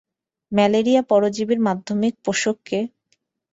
[0.51, 2.79] Malaria পরজীবীর মাধ্যমিক পোষক কে?